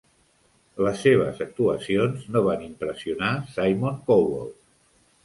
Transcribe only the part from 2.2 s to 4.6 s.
no van impressionar Simon Cowell.